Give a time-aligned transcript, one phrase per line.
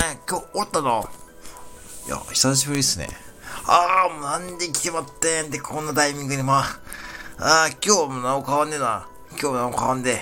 [0.00, 1.08] ね、今日おったの
[2.06, 3.08] いや、久しぶりですね。
[3.66, 6.80] ああ、なんで来てまってんって、こんなタイミングにまあ。
[7.38, 9.08] ああ、今日もなお変わんねえな。
[9.30, 10.20] 今日もなお変わんで。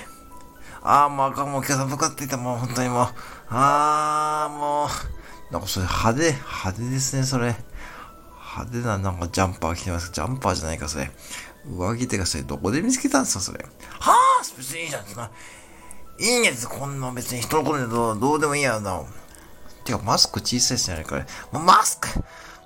[0.83, 3.07] ああ、もうあかん、もう今日寒かっていた、もう本当にもう。
[3.51, 5.53] ああ、もう。
[5.53, 7.57] なんかそれ派手、派手ですね、それ。
[8.57, 10.11] 派手ななんかジャンパー着てます。
[10.13, 11.11] ジャンパーじゃないか、それ。
[11.67, 13.65] 上着てか、それどこで見つけたんですか、それ。
[13.99, 15.31] はあ、別にいいじゃん、そんな。
[16.19, 19.03] いいんやつ、こんな別に人のことでどうどうでもいいやな。
[19.85, 21.25] てか、マスク小さいっすね、これ。
[21.53, 22.09] マスク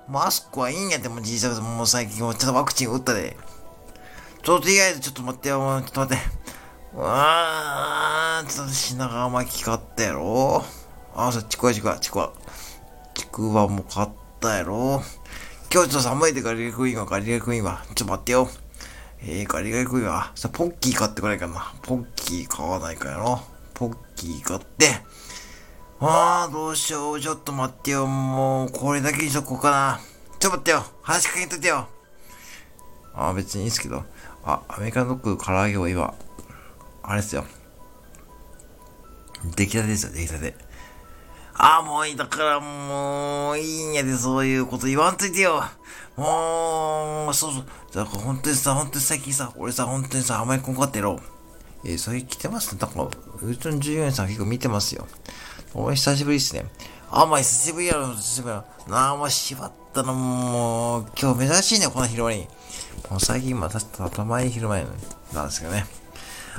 [0.07, 3.37] マスクはいいんやって、もう小さくて、もう最近もうちょっとワクチン打ったで。
[4.41, 6.23] ちょっと意外とちょっと待ってよ、もうちょっと待って。
[6.95, 10.63] うわー、ちょっと品川巻き買ったやろ
[11.13, 12.33] あ、そう、ちくわちくわ、ちくわ。
[13.13, 15.03] ちくわも買ったやろ
[15.71, 17.83] 今日ちょっと寒いでガリガリ食いわ、ガリガリ食いわ。
[17.89, 18.49] ちょっと待ってよ。
[19.21, 20.31] えー、ガリガリ食いわ。
[20.33, 21.73] さ、ポッキー買ってこないかな。
[21.83, 23.41] ポッキー買わないかやろ。
[23.75, 24.87] ポッキー買って。
[26.01, 27.19] あー、どうしよう。
[27.19, 28.07] ちょっと待ってよ。
[28.07, 29.99] もう、これだけにしとこうかな。
[30.39, 30.85] ちょっと待ってよ。
[31.01, 31.87] 話しかけといてよ。
[33.13, 34.05] あー、別にいいですけど。
[34.45, 36.13] あ、アメリカンドッグ唐揚げはいいわ。
[37.03, 37.43] あれですよ。
[39.57, 40.55] 出来たてですよ、出来たて。
[41.55, 42.15] ああ、もういい。
[42.15, 45.61] だからもう、いいんやで、そういうこと言わんといてよ。
[46.15, 47.65] もう、そうそう。
[47.93, 51.19] だから本当にさ、本当に最近さ、俺さ、本当にさ、あまりこんかってやろう。
[51.83, 52.79] えー、それ来てますね。
[52.79, 55.05] だから、うちの従業員さん結構見てますよ。
[55.73, 56.65] お久しぶりっすね。
[57.11, 58.91] あ、まあ、久しぶりやろ、久しぶりやろ。
[58.91, 62.47] なあ、もうしばったの、もう、今日珍しいね、この昼間に。
[63.09, 64.85] もう最近、また、頭いい昼前
[65.33, 65.85] なんですけどね。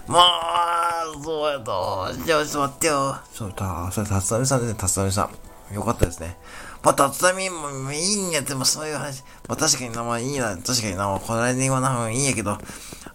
[0.06, 2.08] もう、そうやと。
[2.24, 3.16] じゃあ、ちょっと待ってよ。
[3.32, 5.30] そう、た、それ、辰波さんですね、辰波さ
[5.72, 5.74] ん。
[5.74, 6.36] よかったですね。
[6.82, 9.22] まあ、辰波もいいんやっても、そういう話。
[9.48, 12.58] まあ、確かにな、まあ、いいな、確かにな、この来年はな、いいんやけど。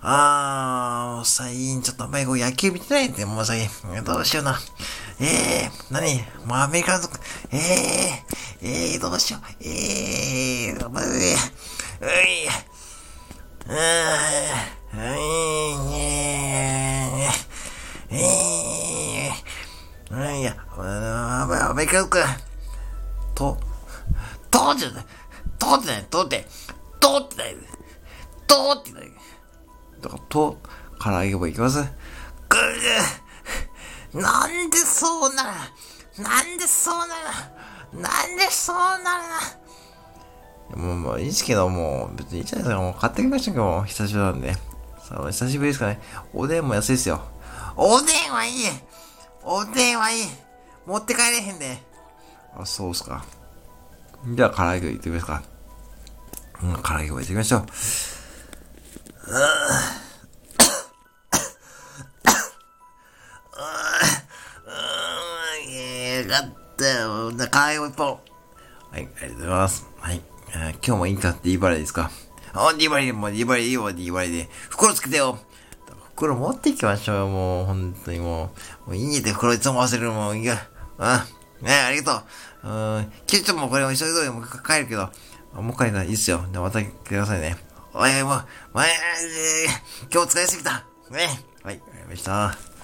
[0.01, 4.03] あー、最近ちょっとあんまり野球見てないんで、もう最近。
[4.03, 4.59] どうしような。
[5.19, 6.23] えー、何？
[6.45, 7.07] もうアメリカの、
[7.51, 9.41] えー、えー、どうしよう。
[9.61, 11.13] えー、まあ、えー、
[12.01, 12.47] うい、
[13.67, 13.73] うー、
[14.93, 14.99] うい、
[15.89, 22.37] ねー、えー、いや、アメリカのか、
[23.33, 23.57] と、
[24.51, 24.91] とじゃ？
[24.91, 25.05] ない、
[25.57, 26.45] とってない、とって、
[26.99, 27.55] とってない、
[28.47, 29.11] とってない？
[30.01, 30.57] だから、と、
[31.01, 31.77] 唐揚げ棒いきます。
[31.77, 32.63] ぐぐ
[34.13, 36.23] なんでそうなる？
[36.23, 38.01] なんでそうなる？
[38.01, 39.17] なんでそうな
[40.73, 42.81] るもう、もういいですけど、もう別にいいじゃないですか。
[42.81, 44.53] もう買ってきましたけど、久しぶりなんで。
[44.53, 44.59] さ
[45.23, 45.99] あ、久しぶりですかね。
[46.33, 47.21] おでんも安いですよ。
[47.77, 48.53] おでんはいい
[49.43, 50.23] おでんはいい
[50.85, 51.77] 持って帰れへんで。
[52.57, 53.23] あ、そうっすか。
[54.27, 55.43] じゃあ、唐揚げいってみますか。
[56.63, 57.59] うん、唐揚げをいってみましょう。
[57.59, 57.65] よ
[66.41, 67.31] かったよ。
[67.31, 68.07] 唐揚げを一本。
[68.07, 68.19] はい、
[68.93, 69.87] ありがとうございます。
[69.99, 70.21] はい。
[70.55, 72.11] え今日もいいかって D バレーですか？
[72.53, 74.49] あ、D バレーも D バレーいいよ、D バレーで。
[74.69, 75.37] 袋つけてよ。
[76.15, 78.51] 袋持っていきましょうよ、もう、本当にも
[78.85, 78.89] う。
[78.89, 80.41] もういいねって袋いつも忘れるもん。
[80.41, 80.65] いや、
[80.97, 81.25] あ、
[81.61, 82.21] ねありが
[82.63, 82.71] とう。
[82.71, 85.09] うん、キュッチョもこれも急いでもう帰るけど、
[85.53, 86.45] もう一回いいっすよ。
[86.51, 87.57] で、また来てくださいね。
[87.93, 88.89] おい、もう、前、
[90.13, 90.85] 今日使いすぎた。
[91.11, 91.43] ね。
[91.63, 92.74] はい、わかりました。